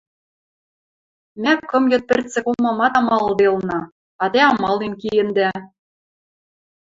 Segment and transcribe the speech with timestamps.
[1.43, 3.79] —Мӓ кым йыд пӹрцӹк омымат амалыделна,
[4.23, 5.49] а тӓ амален киэндӓ!..